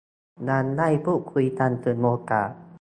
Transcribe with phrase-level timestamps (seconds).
[0.49, 2.49] ยังได้พูดคุยกันถึงโอกาส